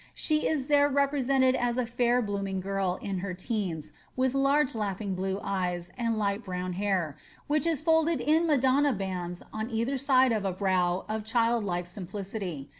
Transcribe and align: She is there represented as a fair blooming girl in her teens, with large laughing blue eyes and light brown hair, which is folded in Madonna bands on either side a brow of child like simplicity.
She 0.15 0.47
is 0.47 0.65
there 0.65 0.89
represented 0.89 1.53
as 1.53 1.77
a 1.77 1.85
fair 1.85 2.23
blooming 2.23 2.59
girl 2.59 2.97
in 3.03 3.19
her 3.19 3.35
teens, 3.35 3.91
with 4.15 4.33
large 4.33 4.73
laughing 4.73 5.13
blue 5.13 5.39
eyes 5.43 5.91
and 5.95 6.17
light 6.17 6.43
brown 6.43 6.73
hair, 6.73 7.17
which 7.45 7.67
is 7.67 7.83
folded 7.83 8.19
in 8.19 8.47
Madonna 8.47 8.93
bands 8.93 9.43
on 9.53 9.69
either 9.69 9.99
side 9.99 10.31
a 10.31 10.51
brow 10.51 11.05
of 11.07 11.23
child 11.23 11.63
like 11.63 11.85
simplicity. 11.85 12.67